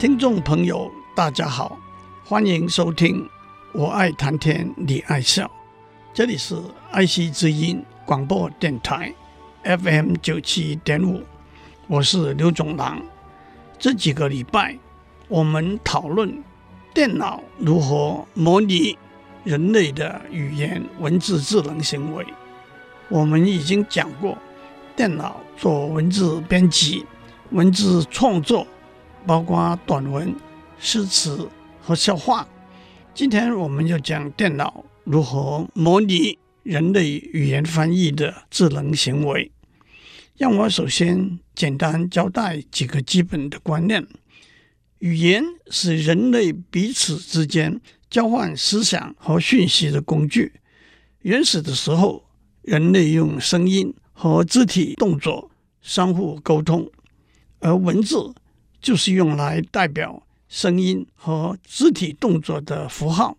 [0.00, 1.78] 听众朋友，大家好，
[2.24, 3.22] 欢迎收听
[3.74, 5.44] 《我爱谈天，你爱笑》，
[6.14, 6.56] 这里是
[6.90, 9.12] 爱惜之音广播电台
[9.62, 11.22] FM 九七点五，
[11.86, 12.98] 我是刘总郎。
[13.78, 14.74] 这几个礼拜，
[15.28, 16.42] 我们讨论
[16.94, 18.96] 电脑如何模拟
[19.44, 22.24] 人类的语言文字智能行为。
[23.10, 24.38] 我们已经讲过，
[24.96, 27.04] 电脑做文字编辑、
[27.50, 28.66] 文字创作。
[29.26, 30.34] 包括短文、
[30.78, 31.48] 诗词
[31.80, 32.46] 和笑话。
[33.14, 39.50] 今天我们要讲电脑如何模拟人类语言翻译的智能行为。
[40.36, 44.06] 让我首先简单交代几个基本的观念：
[45.00, 50.52] 语言是人类彼此之间交换思想和讯息的工具。
[51.22, 52.24] 原始的时候，
[52.62, 55.50] 人类用声音和肢体动作
[55.82, 56.90] 相互沟通，
[57.58, 58.32] 而文字。
[58.80, 63.36] 就是用来代表声音和肢体动作的符号，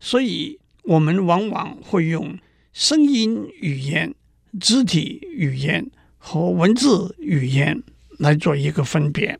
[0.00, 2.38] 所以我们往往会用
[2.72, 4.14] 声音语言、
[4.60, 7.82] 肢体语言和文字语言
[8.18, 9.38] 来做一个分别。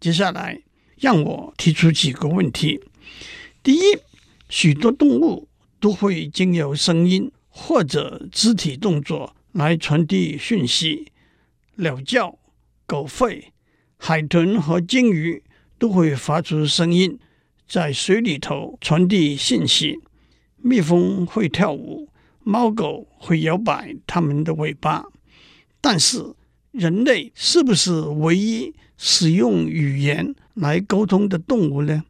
[0.00, 0.60] 接下来，
[0.98, 2.80] 让我提出几个问题：
[3.62, 3.80] 第一，
[4.48, 5.48] 许多动物
[5.80, 11.10] 都会经由声音或者肢体动作来传递讯息，
[11.76, 12.38] 鸟叫、
[12.86, 13.53] 狗吠。
[14.06, 15.42] 海豚和鲸鱼
[15.78, 17.18] 都会发出声音，
[17.66, 19.98] 在水里头传递信息。
[20.58, 22.10] 蜜蜂会跳舞，
[22.42, 25.06] 猫狗会摇摆它们的尾巴。
[25.80, 26.34] 但是，
[26.70, 32.04] 人类是不是唯一使用语言来沟通的动物呢？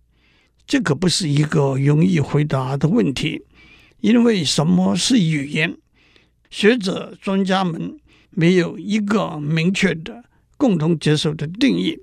[0.66, 3.44] 这可不是一个容易回答的问题。
[4.00, 5.77] 因为什么是语言？
[6.50, 7.97] 学者专家们
[8.31, 10.25] 没有一个明确的。
[10.64, 12.00] 共同接受的定义。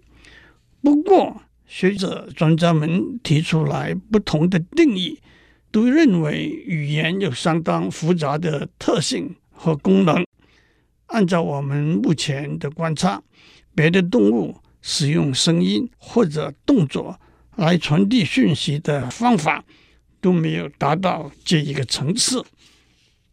[0.84, 5.20] 不过，学者专家们提出来不同的定义，
[5.72, 10.24] 都认为语言有相当复杂的特性和功能。
[11.08, 13.24] 按照我们目前的观察，
[13.74, 17.20] 别的动物使用声音或者动作
[17.56, 19.66] 来传递讯息的方法
[20.22, 22.46] 都没有达到这一个层次。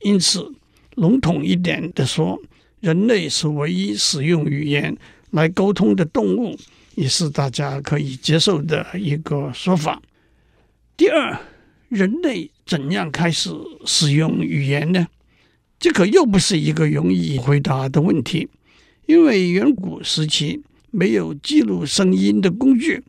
[0.00, 0.50] 因此，
[0.94, 2.41] 笼统一点的说，
[2.81, 4.97] 人类是唯一使用语言。
[5.31, 6.56] 来沟通的动物，
[6.94, 10.00] 也是大家可以接受的一个说法。
[10.97, 11.39] 第二，
[11.89, 13.50] 人类怎样开始
[13.84, 15.06] 使用语言呢？
[15.78, 18.49] 这可又不是一个容易回答的问题，
[19.06, 23.05] 因为远古时期没有记录声音的工具，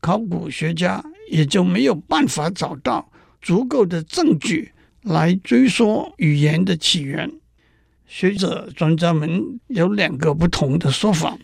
[0.00, 4.70] 考古学家也就没有办法找到足够的证据
[5.02, 7.28] 来追溯语言的起源。
[8.06, 11.36] 学者专家们有两个不同的说法。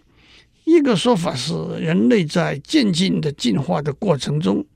[0.68, 4.66] 一个说法是，人类在渐进的进化的过程中，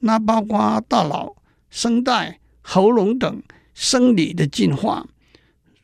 [0.00, 1.34] 那包括大脑、
[1.70, 3.42] 声带、喉咙等
[3.72, 5.08] 生理的进化，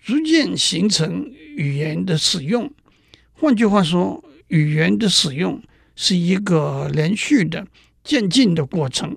[0.03, 1.27] 逐渐形成
[1.57, 2.71] 语言的使用。
[3.33, 5.63] 换句话说，语言的使用
[5.97, 7.67] 是一个连续的
[8.05, 9.17] 渐进的过程。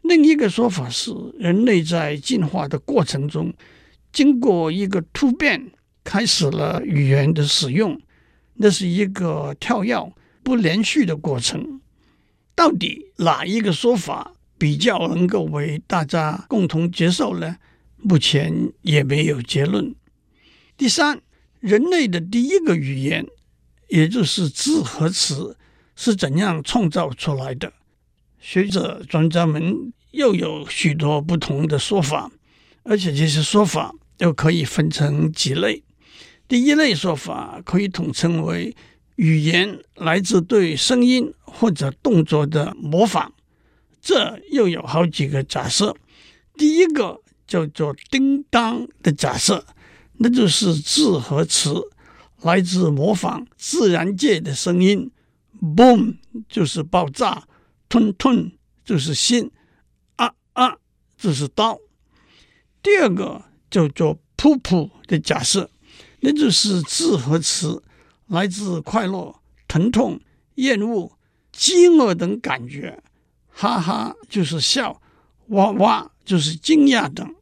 [0.00, 3.52] 另一个说法是，人类在进化的过程中，
[4.10, 5.70] 经过一个突变，
[6.02, 8.00] 开始了语言的使用。
[8.56, 10.12] 那是一个跳跃
[10.42, 11.80] 不连续的过程，
[12.54, 17.56] 到底哪一个说法比较能够为大家共同接受呢？
[17.98, 19.94] 目前也没有结论。
[20.76, 21.20] 第三，
[21.60, 23.26] 人类的第一个语言，
[23.88, 25.56] 也就是字和词，
[25.96, 27.72] 是怎样创造出来的？
[28.38, 32.30] 学者专家们又有许多不同的说法，
[32.84, 35.82] 而且这些说法又可以分成几类。
[36.48, 38.76] 第一类说法可以统称为
[39.16, 43.30] 语言来自对声音或者动作的模仿，
[44.00, 45.96] 这又有好几个假设。
[46.54, 49.66] 第一个叫做“叮当”的假设，
[50.18, 51.74] 那就是字和词
[52.42, 55.10] 来自模仿自然界的声音
[55.60, 56.16] ，“boom”
[56.48, 57.48] 就是爆炸
[57.88, 58.52] ，“吞吞”
[58.84, 59.50] 就是心
[60.14, 60.76] ，“啊啊”
[61.18, 61.78] 就是刀。
[62.82, 65.70] 第二个叫做“噗噗”的假设。
[66.20, 67.82] 那就是字和词
[68.26, 69.34] 来自快乐、
[69.68, 70.20] 疼痛、
[70.56, 71.16] 厌恶、
[71.52, 73.02] 饥饿等感觉，
[73.48, 75.00] 哈哈就是笑，
[75.48, 77.34] 哇哇就是惊讶等。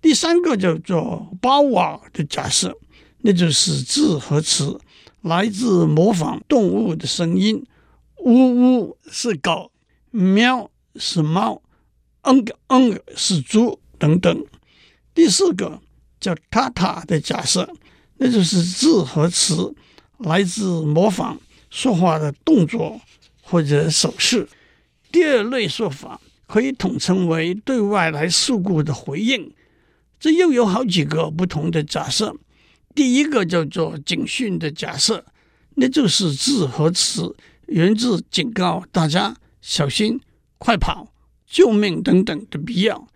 [0.00, 2.78] 第三个叫做包瓦的假设，
[3.18, 4.80] 那就是字和词
[5.20, 7.66] 来自模仿动物的声音，
[8.18, 9.72] 呜呜是狗，
[10.10, 11.60] 喵是猫，
[12.22, 14.44] 嗯嗯是猪等等。
[15.12, 15.80] 第四个
[16.20, 17.68] 叫塔塔的假设，
[18.18, 19.74] 那就是字和词
[20.18, 23.00] 来自模仿说话的动作
[23.42, 24.48] 或者手势。
[25.10, 29.52] 第二类说法可以统称为对外来事故的回应。
[30.20, 32.34] 这又有好几个不同的假设。
[32.94, 35.24] 第一个叫做警讯的假设，
[35.76, 37.36] 那就是字和词
[37.68, 40.20] 源自警告大家小心、
[40.58, 41.12] 快跑、
[41.46, 43.06] 救命等等的必要。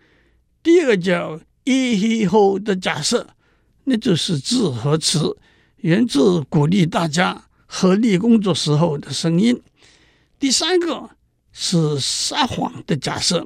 [0.63, 3.27] 第二个叫一嘿吼的假设，
[3.83, 5.37] 那就是字和词
[5.77, 9.61] 源自鼓励大家合力工作时候的声音。
[10.39, 11.09] 第三个
[11.51, 13.45] 是撒谎的假设，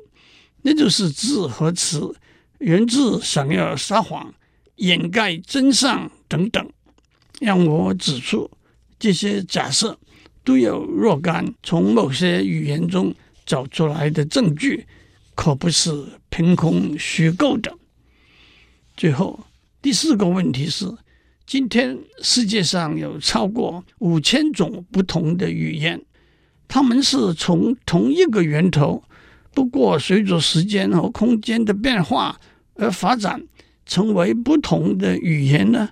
[0.61, 2.15] 那就是字和词。
[2.59, 4.33] 源自想要撒谎、
[4.77, 6.67] 掩盖真相等等，
[7.39, 8.49] 让我指出
[8.97, 9.95] 这些假设
[10.43, 13.13] 都有若干从某些语言中
[13.45, 14.87] 找出来的证据，
[15.35, 17.71] 可不是凭空虚构的。
[18.95, 19.39] 最后，
[19.87, 20.85] 第四个问题是：
[21.45, 26.03] 今天世界上有超过五千种不同的语言，
[26.67, 29.01] 它们是从同一个源头。
[29.53, 32.37] 不过，随着时间和空间的变化
[32.73, 33.41] 而发展
[33.85, 35.87] 成为不同的语言呢？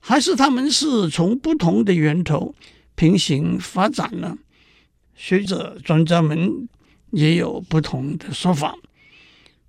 [0.00, 2.56] 还是他们是从不同的源头
[2.96, 4.36] 平行发展呢？
[5.14, 6.68] 学者专家们
[7.12, 8.74] 也有不同的说法。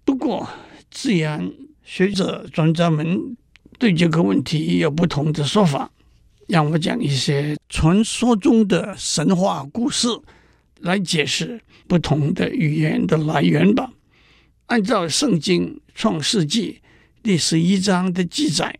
[0.04, 0.50] 不过，
[0.90, 3.38] 既然学者专家们
[3.80, 5.90] 对这个问题有不同的说法，
[6.48, 10.08] 让我讲一些传说中的神话故事。
[10.82, 11.60] 来解释
[11.90, 13.92] 不同的语言的来源吧。
[14.68, 16.80] 按照《圣经·创世纪》
[17.22, 18.80] 第十一章的记载，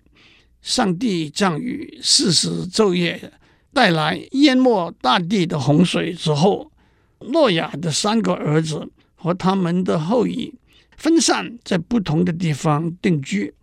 [0.62, 3.34] 上帝降雨四十昼夜，
[3.74, 6.72] 带来淹没大地的洪水之后，
[7.20, 10.54] 诺亚的三个儿子和他们的后裔
[10.96, 13.54] 分散在不同的地方定居。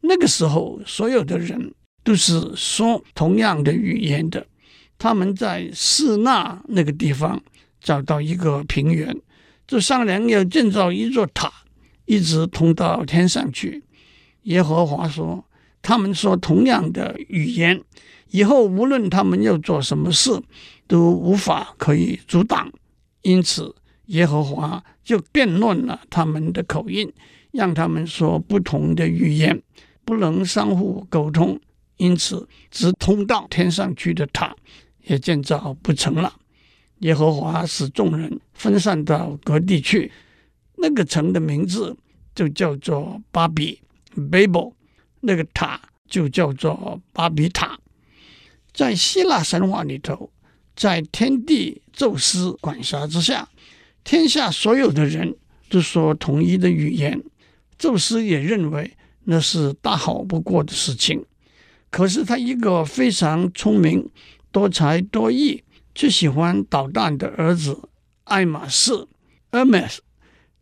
[0.00, 4.46] 那个时候，所有的人都是说同样的语言的。
[4.98, 7.42] 他们在示那那个地方。
[7.80, 9.16] 找到一个平原，
[9.64, 11.50] 就商量要建造一座塔，
[12.06, 13.84] 一直通到天上去。
[14.42, 15.44] 耶和华说
[15.80, 17.80] ：“他们说同样的语言，
[18.30, 20.42] 以后无论他们要做什么事，
[20.88, 22.68] 都无法可以阻挡。
[23.22, 23.72] 因此，
[24.06, 27.10] 耶和华就变乱了他们的口音，
[27.52, 29.62] 让他们说不同的语言，
[30.08, 31.60] 不能相互沟通。
[31.98, 34.56] 因此，直通到天上去的塔
[35.02, 36.32] 也建造不成了。”
[37.00, 40.10] 耶和华使众人分散到各地去，
[40.78, 41.94] 那个城的名字
[42.34, 43.78] 就叫做巴比
[44.16, 44.72] （Babel），
[45.20, 45.78] 那个塔
[46.08, 47.78] 就叫做巴比塔。
[48.72, 50.32] 在希腊神话里头，
[50.74, 53.48] 在天帝宙斯管辖之下，
[54.02, 55.36] 天下所有的人
[55.68, 57.20] 都说同一的语言。
[57.76, 58.96] 宙斯也认为
[59.30, 61.22] 那是大好不过的事情。
[61.90, 64.10] 可是他一个非常聪明、
[64.50, 65.62] 多才多艺。
[65.94, 67.90] 最喜欢捣蛋的儿子
[68.24, 68.92] 爱马仕
[69.50, 69.98] （Hermes），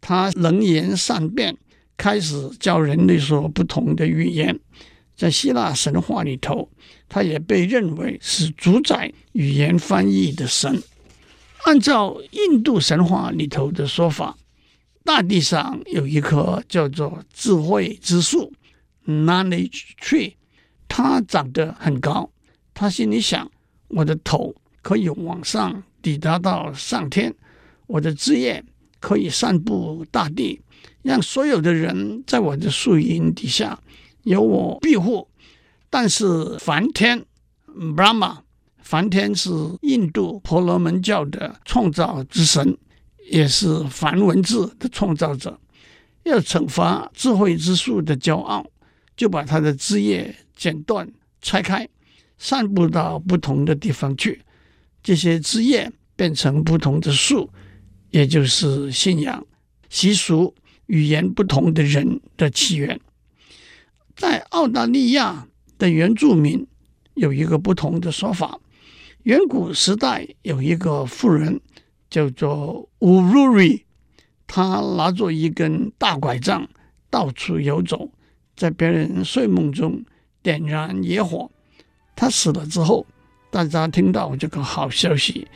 [0.01, 1.57] 他能言善辩，
[1.97, 4.59] 开始教人类说不同的语言。
[5.15, 6.71] 在希腊神话里头，
[7.09, 10.83] 他也被认为是主宰语言翻译的神。
[11.65, 14.37] 按照印度神话里头的说法，
[15.07, 18.53] 大地上有一棵叫做智慧之树
[19.07, 20.35] （Knowledge Tree），
[20.87, 22.29] 它长得很高。
[22.75, 23.51] 他心里想：
[23.89, 24.55] 我的头。
[24.83, 27.35] 可以往上抵达到上天，
[27.89, 28.65] 我的枝叶
[29.01, 30.61] 可以散布大地，
[31.03, 33.77] 让所有的人在我的树荫底下
[34.23, 35.27] 有我庇护。
[35.91, 37.25] 但是梵天
[37.77, 38.43] （Brahma），
[38.79, 39.51] 梵天是
[39.83, 42.79] 印度婆罗门教的创造之神，
[43.31, 45.59] 也是梵文字的创造者。
[46.25, 48.67] 要惩罚智慧之树的骄傲，
[49.17, 51.09] 就把它的枝叶剪断、
[51.41, 51.89] 拆开，
[52.37, 54.43] 散布到不同的地方去。
[55.05, 57.49] 这些枝叶变成不同的树，
[58.11, 59.47] 也就是信仰、
[59.89, 60.53] 习俗、
[60.87, 63.01] 语言不同的人的起源。
[64.17, 65.47] 在澳大利亚
[65.79, 66.67] 的原住民
[67.15, 68.59] 有一个不同的说法：
[69.23, 71.61] 远古时代有一个妇人
[72.09, 73.85] 叫做乌鲁瑞，
[74.47, 76.69] 他拿着一根大拐杖
[77.11, 78.11] 到处游走，
[78.57, 80.05] 在别人睡梦中
[80.43, 81.51] 点燃野火。
[82.15, 83.07] 他死了之后。
[83.49, 85.47] 大家听到这个好消息，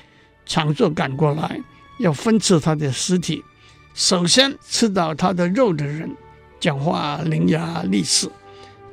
[0.46, 1.60] 抢着赶过来
[1.98, 3.42] 要分吃他的尸体。
[3.92, 6.08] 首先吃到他的肉的人，
[6.58, 8.30] 讲话伶牙俐齿；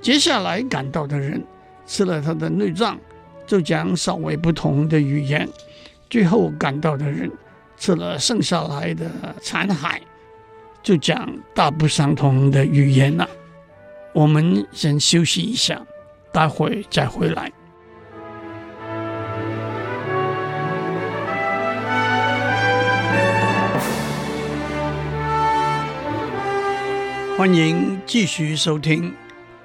[0.01, 1.41] 接下来赶到的人
[1.85, 2.99] 吃了他的内脏，
[3.45, 5.47] 就讲稍微不同的语言；
[6.09, 7.31] 最后赶到的人
[7.77, 9.09] 吃了剩下来的
[9.41, 9.99] 残骸，
[10.81, 13.29] 就讲大不相同的语言了。
[14.13, 15.79] 我们先休息一下，
[16.31, 17.51] 待会再回来。
[27.37, 29.13] 欢迎继续收听。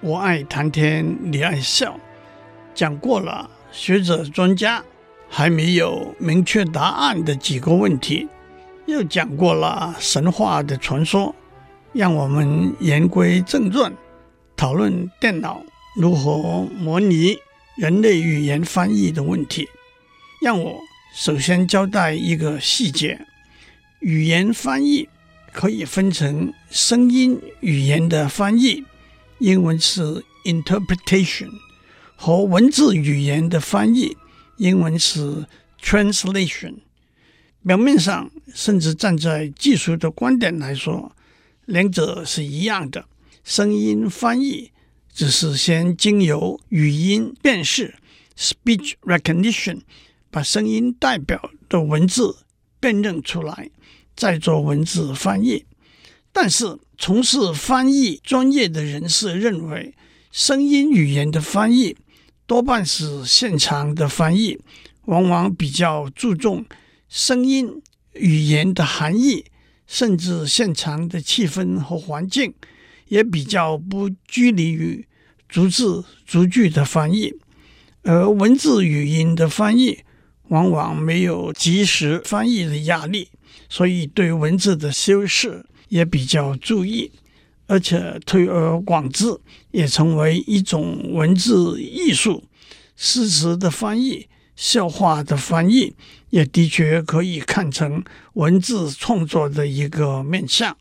[0.03, 1.99] 我爱谈天，你爱笑。
[2.75, 4.85] 讲过了，学者专家
[5.35, 8.29] 还没有明确答案的几个问题，
[8.85, 11.35] 又讲过了神话的传说。
[11.95, 13.91] 让我们言归正传，
[14.55, 15.63] 讨论电脑
[15.97, 17.39] 如何模拟
[17.77, 19.67] 人类语言翻译的问题。
[20.43, 20.79] 让我
[21.15, 23.19] 首先交代一个细节：
[24.01, 25.09] 语言翻译。
[25.55, 28.85] 可以分成声音语言的翻译，
[29.39, 31.51] 英文是 interpretation，
[32.17, 34.17] 和文字语言的翻译，
[34.63, 35.45] 英文是
[35.83, 36.77] translation。
[37.67, 41.11] 表面上，甚至站在技术的观点来说，
[41.65, 43.07] 两者是一样的。
[43.43, 44.71] 声音翻译
[45.13, 47.97] 只是先经由语音辨识
[48.39, 49.81] （speech recognition）
[50.31, 52.37] 把声音代表的文字
[52.79, 53.69] 辨认出来。
[54.15, 55.65] 再做文字翻译，
[56.33, 59.95] 但是从事翻译专业的人士认为，
[60.31, 61.97] 声音语言的翻译
[62.53, 64.59] 多半是现场的翻译，
[65.07, 66.63] 往往比较注重
[67.09, 67.81] 声音
[68.13, 69.47] 语言的含义，
[69.87, 72.53] 甚至现场的气氛和环境，
[73.09, 75.09] 也比较不拘泥于
[75.49, 77.33] 逐字逐句的翻译，
[78.03, 80.01] 而文字语音的翻译
[80.49, 83.31] 往往没有即时翻译的压力。
[83.71, 87.13] 所以，对文字的修饰也比较注意，
[87.67, 89.39] 而且推而广之，
[89.71, 92.45] 也成为一种文字艺术。
[92.97, 95.95] 诗词的翻译、笑话的翻译，
[96.31, 98.05] 也的确可以看成
[98.35, 100.77] 文字创作的一个面向。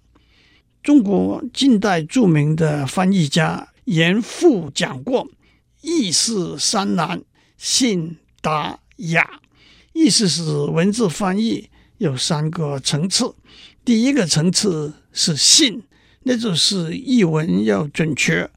[0.83, 5.27] 中国近代著名的翻译家严复讲过
[5.81, 7.21] ：“译是三难，
[7.57, 9.39] 信、达、雅。”
[9.93, 11.69] 意思是文字翻译。
[11.97, 13.35] 有三个层次，
[13.85, 15.83] 第一个层次是信，
[16.23, 18.49] 那就是译文要准确，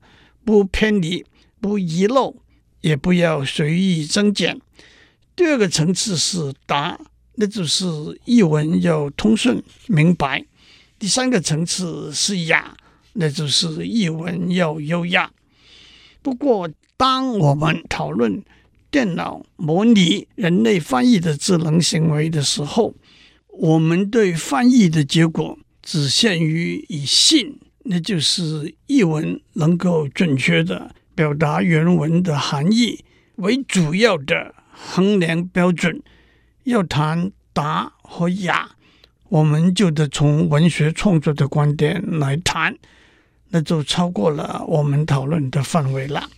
[0.44, 1.24] 不偏离，
[1.60, 2.36] 不遗漏，
[2.80, 4.60] 也不要随意增减。
[5.34, 7.00] 第二个层次是达，
[7.36, 7.86] 那就是
[8.24, 10.44] 译文要通顺明白。
[10.98, 12.76] 第三个层次是雅，
[13.14, 15.30] 那就是译文要优雅。
[16.22, 18.42] 不过，当我们讨论
[18.90, 22.94] 电脑模拟人类翻译的智能行为的时候，
[23.48, 33.04] 我们对翻译的结果只限于以信，那就是译文能够准确地表达原文的含义
[33.36, 36.02] 为主要的衡量标准。
[36.64, 38.70] 要谈达和雅，
[39.28, 42.78] 我们就得从文学创作的观点来谈，
[43.50, 46.30] 那就超过了我们讨论的范围了。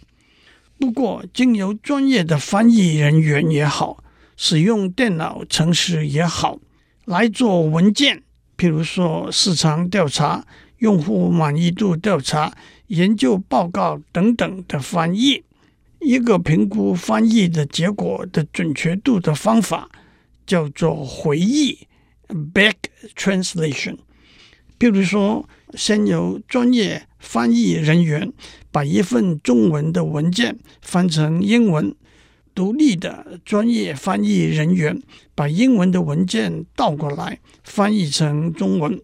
[0.80, 4.02] 不过，经由专业的翻译人员也好，
[4.36, 6.58] 使用电脑程式也好。
[7.04, 8.24] 来做文件，
[8.56, 10.44] 譬如说市场调查、
[10.78, 12.52] 用户满意度调查、
[12.88, 15.42] 研究报告等等的翻译，
[16.00, 19.90] 一个评估翻译的结果的准确度的方法
[20.46, 21.86] 叫做回译
[22.28, 22.74] （back
[23.14, 23.96] translation）。
[24.78, 28.32] 譬如说，先由专业翻译人员
[28.70, 31.94] 把一份中文的文件翻成英文。
[32.56, 35.02] 独立的专业翻译人员
[35.34, 38.98] 把英文的文件倒过来翻译成中文，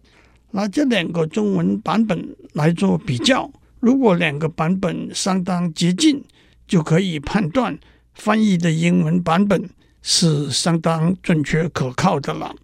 [0.51, 3.51] 拿这两个中文版本来做比较。
[3.79, 6.23] 如果两个版本相当接近，
[6.67, 7.77] 就可以判断
[8.15, 9.69] 翻译的英文版本
[10.01, 12.55] 是相当准确可靠的了。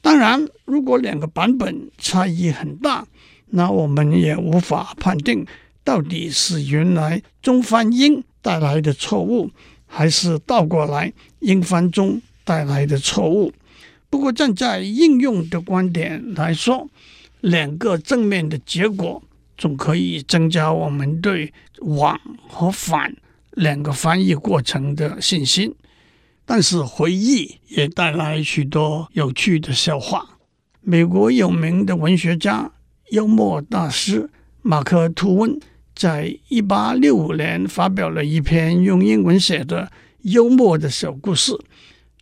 [0.00, 3.04] 当然，如果两个版本差异很大，
[3.50, 5.44] 那我们也无法判定
[5.82, 9.50] 到底是原来中翻英带来的错误。
[9.94, 13.52] 还是倒过来，英翻中带来的错误。
[14.08, 16.88] 不过站在应用的观点来说，
[17.42, 19.22] 两个正面的结果
[19.58, 22.18] 总可以增加我们对往
[22.48, 23.14] 和返
[23.50, 25.74] 两个翻译过程的信心。
[26.46, 30.38] 但是回忆也带来许多有趣的笑话。
[30.80, 32.72] 美国有名的文学家、
[33.10, 34.30] 幽默大师
[34.62, 35.60] 马克·吐温。
[36.02, 39.92] 在一八六五年发表了一篇用英文写的
[40.22, 41.56] 幽默的小故事，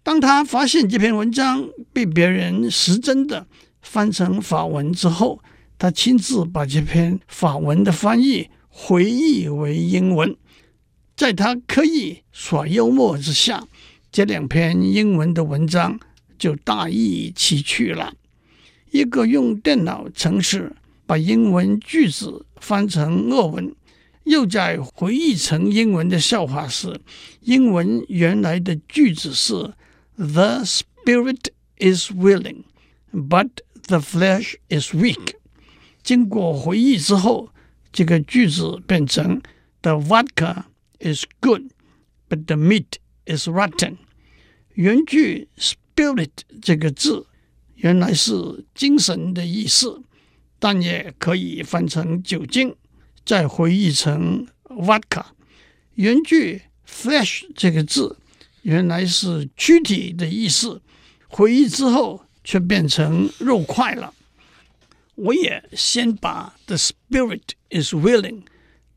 [0.02, 3.46] 当他发现这篇文章被别人实真的
[3.80, 5.42] 翻成法文之后，
[5.78, 10.36] 他亲自把这篇法文的翻译回译为英文。
[11.16, 13.66] 在他刻意耍幽默之下，
[14.12, 15.98] 这两篇英文的文章
[16.38, 18.12] 就大异其趣了。
[18.90, 20.76] 一个用电脑程式
[21.10, 23.74] 把英文句子翻成俄文，
[24.22, 27.00] 又再回忆成英文的笑话是：
[27.40, 29.74] 英文原来的句子是
[30.14, 31.48] “The spirit
[31.78, 32.62] is willing,
[33.12, 33.48] but
[33.88, 35.34] the flesh is weak”。
[36.04, 37.48] 经过回忆之后，
[37.92, 39.42] 这个句子变成
[39.82, 40.66] “The vodka
[41.00, 41.72] is good,
[42.28, 42.86] but the meat
[43.26, 43.96] is rotten”。
[44.74, 46.30] 原句 “spirit”
[46.62, 47.26] 这个字。
[47.74, 50.02] 原来是精神的意思，
[50.60, 52.76] 但也可以翻成酒精，
[53.24, 55.24] 再回忆成 vodka。
[55.94, 58.16] 原句 flesh 这个字
[58.62, 60.80] 原来是躯体的意思，
[61.28, 64.14] 回忆之后却变成肉块了。
[65.14, 68.42] 我也先把 the spirit is willing,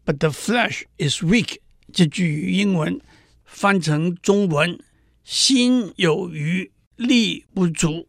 [0.05, 1.57] but the flesh is weak
[1.91, 2.99] 这句英文
[3.45, 4.79] 翻成中文，
[5.23, 8.07] 心有余力不足。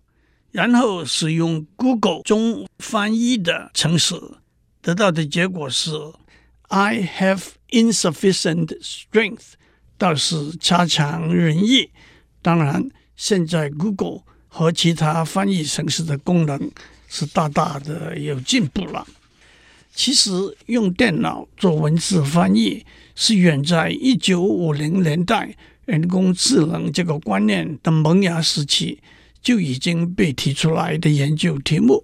[0.55, 4.15] 然后使用 Google 中翻译的程式，
[4.81, 5.91] 得到的结果是
[6.69, 9.55] "I have insufficient strength"，
[9.99, 11.91] 倒是差强人意。
[12.41, 16.71] 当然，现在 Google 和其他翻译程式的功能
[17.09, 19.05] 是大大的有进步了。
[19.93, 20.31] 其实，
[20.67, 29.01] 用电脑做文字翻译是远在一九五零年代人工智能这个观念的萌芽时期。
[29.45, 32.03] 就已经被提出来的研究题目，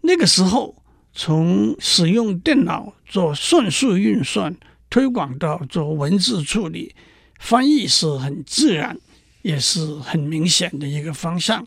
[0.00, 0.74] 那个时候
[1.12, 4.56] 从使用电脑做算术运算
[4.88, 6.94] 推广到做文字处理
[7.38, 8.98] 翻译是很自然，
[9.42, 11.64] 也是很明显的一个方向。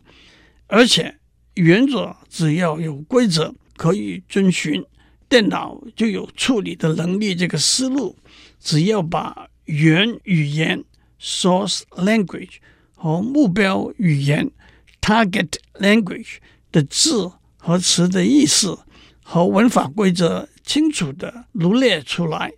[0.68, 1.16] 而且
[1.54, 4.84] 原则只要有规则可以遵循，
[5.30, 7.36] 电脑就有处理的能力。
[7.36, 8.18] 这个思路，
[8.60, 10.84] 只要把原语言
[11.22, 12.56] （source language）
[12.96, 14.50] 和目标语言
[15.06, 16.38] Target language
[16.72, 18.80] 的字和词的意思
[19.22, 22.54] 和文法规则清楚地罗列出来，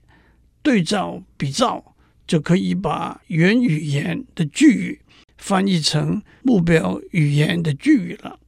[0.62, 1.94] 对照比照，
[2.26, 5.02] 就可以把原语言的句语
[5.38, 8.40] 翻译成目标语言的句语了。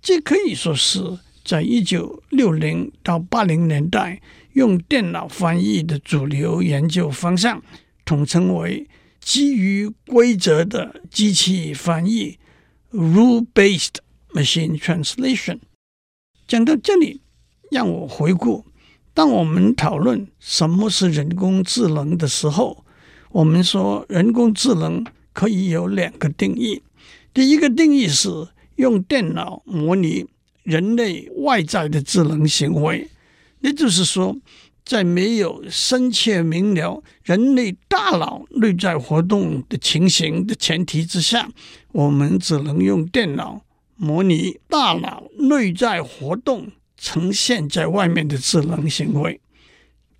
[0.00, 7.60] 这可以说是在一九六零到八零年代用电脑翻译的主流研究方向，
[8.04, 12.38] 统称为基于规则的机器翻译。
[12.92, 13.96] Rule-based
[14.32, 15.58] machine translation。
[16.46, 17.20] 讲到这里，
[17.70, 18.64] 让我回顾：
[19.12, 22.84] 当我们讨论什么是人工智能的时候，
[23.30, 26.82] 我们说人工智能可以有两个定义。
[27.34, 28.28] 第一个定义是
[28.76, 30.26] 用电脑模拟
[30.62, 33.10] 人类外在的智能行为，
[33.60, 34.36] 也就是说，
[34.84, 41.50] 在没有深切明了人类大脑内在活动的情形的前提之下，
[41.96, 43.62] 我们只能用电脑
[43.96, 49.40] 模拟大脑内在活动呈现在外面的智能行为。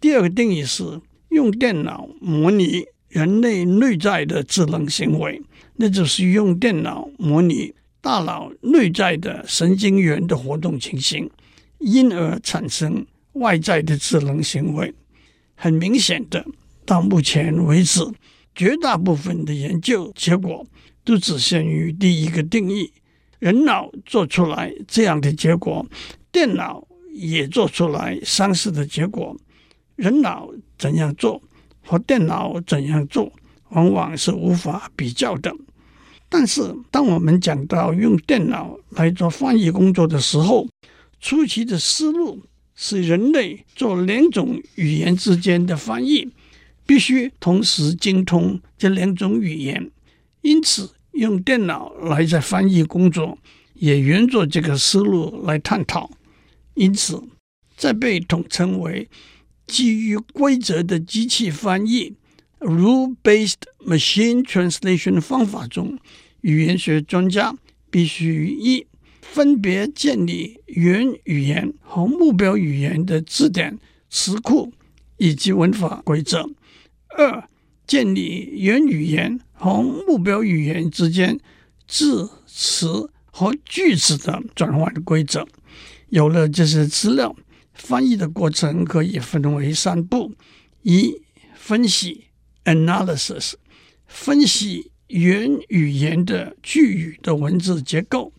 [0.01, 5.43] 第二个定义是用电脑模拟人类内在的智能行为，
[5.75, 11.29] 那就是用电脑模拟大脑内在的神经元的活动情形，
[11.81, 13.07] 因而产生。
[13.35, 14.95] 外在的智能行为，
[15.57, 16.43] 很明显的，
[16.87, 18.01] 到目前为止，
[18.55, 20.67] 绝大部分的研究结果
[21.07, 22.93] 都只限于第一个定义。
[23.39, 25.87] 人脑做出来这样的结果，
[26.31, 29.35] 电脑也做出来相似的结果。
[29.95, 31.41] 人脑怎样做
[31.83, 33.33] 和电脑怎样做，
[33.71, 35.51] 往往是无法比较的。
[36.29, 40.69] 但是，当我们讲到用电脑来做翻译工作的时候，
[41.21, 42.43] 初期的思路。
[42.79, 46.29] 是人类做两种语言之间的翻译，
[46.85, 49.91] 必须同时精通这两种语言。
[50.47, 53.37] 因此，用电脑来在翻译工作，
[53.75, 56.09] 也沿着这个思路来探讨。
[56.75, 57.21] 因此，
[57.77, 59.09] 在被统称为
[59.67, 62.15] 基于规则的机器翻译
[62.61, 63.55] （rule-based
[63.85, 65.99] machine translation） 方法中，
[66.43, 67.53] 语言学专家
[67.91, 68.87] 必须一。
[69.23, 73.77] 分别建立原语言和目标语言的字典、
[74.09, 74.73] 词库
[75.17, 76.49] 以及文法规则；
[77.09, 77.49] 二、
[77.85, 81.39] 建立原语言和目标语言之间
[81.89, 85.47] 字、词和句子的转换规则。
[86.11, 87.35] 有了这些资料，
[87.75, 90.33] 翻译的过程可以分为三步：
[90.83, 91.21] 一、
[91.55, 92.27] 分析
[92.65, 93.55] （analysis），
[94.07, 98.33] 分析原语言的句语的文字结构；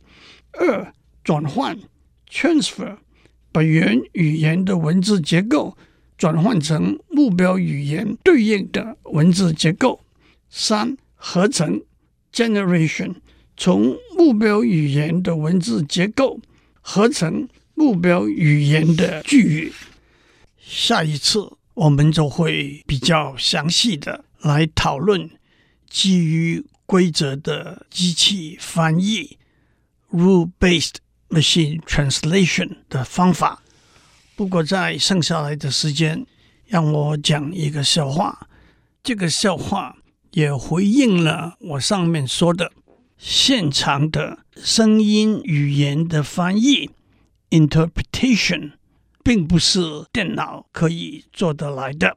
[0.54, 1.78] 二、转换
[2.32, 2.98] （transfer），
[3.52, 5.78] 把原语言的文字结构
[6.18, 10.00] 转换成目标语言对应的文字结构；
[10.50, 11.82] 三、合成
[12.32, 13.16] （generation），
[13.58, 16.40] 从目标语言的文字结构
[16.80, 19.74] 合成目标语言的句语。
[20.58, 25.30] 下一次我们就会比较详细的来讨论
[25.90, 29.38] 基于规则的机器翻译
[30.12, 30.96] （rule-based
[31.30, 33.62] machine translation） 的方法。
[34.36, 36.26] 不过，在剩下来的时间，
[36.68, 38.48] 让我讲一个笑话。
[39.02, 39.98] 这个笑话
[40.38, 42.72] 也回应了我上面说的
[43.18, 46.92] 现场的声音语言的翻译
[47.50, 48.74] （interpretation）。
[49.24, 49.82] 并不是
[50.14, 52.16] 电脑可以做得来的。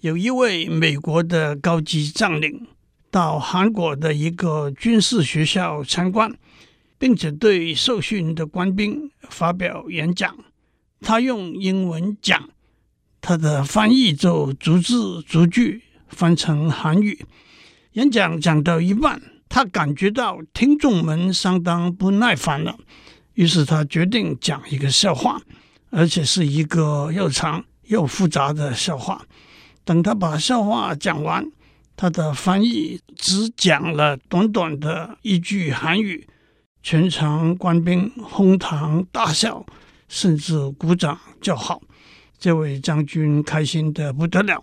[0.00, 2.66] 有一位美国的高级将领
[3.10, 6.34] 到韩国的一个军事学校参观，
[6.98, 10.34] 并且对受训的官兵发表演讲。
[11.02, 12.48] 他用英文讲，
[13.20, 17.24] 他的翻译就逐字逐句翻成韩语。
[17.92, 22.76] 演讲讲到一半，他感觉到听众们相当不耐烦了，
[23.34, 25.40] 于是他决定讲一个笑话。
[25.90, 29.24] 而且是一个又长又复杂的笑话。
[29.86, 31.50] 等他把笑话讲完，
[31.96, 36.28] 他的翻译只讲了短短的一句韩语，
[36.82, 39.64] 全场官兵哄堂大笑，
[40.08, 41.80] 甚至鼓掌叫好。
[42.38, 44.62] 这位将军开心得不得了。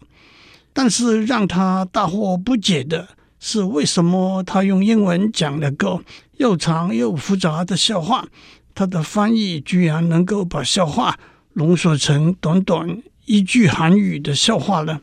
[0.78, 3.08] 但是让他大惑不解的
[3.40, 6.02] 是，为什么他用英文讲了个
[6.36, 8.26] 又长又复杂的笑话？
[8.74, 11.18] 他的翻译居然能够把笑话
[11.54, 15.00] 浓缩成短短一句韩语的笑话呢。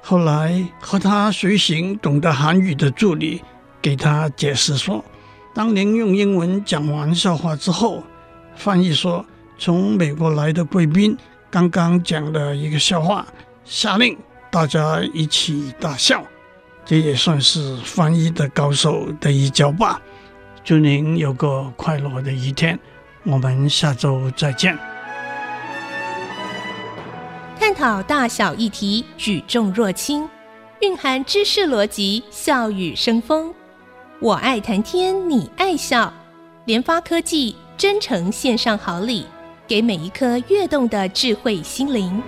[0.00, 3.42] 后来和他随行懂得韩语的助理
[3.82, 5.04] 给他解释说
[5.52, 8.02] ：“当您用英文讲完笑话之后，
[8.54, 9.26] 翻译说
[9.58, 11.14] 从美国来的贵宾
[11.50, 13.26] 刚刚讲了一个笑话，
[13.64, 14.16] 下令
[14.50, 16.24] 大家一起大笑。
[16.84, 20.00] 这也算是翻译的高手的一招吧。”
[20.64, 22.76] 祝您有个快乐的一天，
[23.22, 24.76] 我们下周再见。
[27.58, 30.28] 探讨大小议题，举重若轻，
[30.80, 33.54] 蕴含知识逻辑，笑语生风。
[34.18, 36.12] 我爱谈天，你爱笑。
[36.64, 39.24] 联发科技真诚献上好礼，
[39.68, 42.20] 给每一颗跃动的智慧心灵。